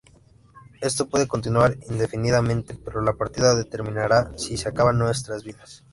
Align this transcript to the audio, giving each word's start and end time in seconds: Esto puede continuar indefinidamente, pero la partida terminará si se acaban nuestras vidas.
Esto 0.81 1.07
puede 1.09 1.27
continuar 1.27 1.77
indefinidamente, 1.91 2.73
pero 2.73 3.03
la 3.03 3.13
partida 3.13 3.63
terminará 3.65 4.35
si 4.35 4.57
se 4.57 4.67
acaban 4.69 4.97
nuestras 4.97 5.43
vidas. 5.43 5.83